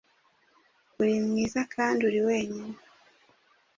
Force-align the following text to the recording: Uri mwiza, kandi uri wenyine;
Uri 1.01 1.15
mwiza, 1.25 1.61
kandi 1.73 1.99
uri 2.09 2.19
wenyine; 2.27 2.77